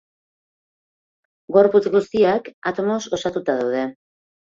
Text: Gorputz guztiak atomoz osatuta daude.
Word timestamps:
Gorputz 1.59 1.83
guztiak 1.99 2.53
atomoz 2.75 3.01
osatuta 3.21 3.61
daude. 3.65 3.89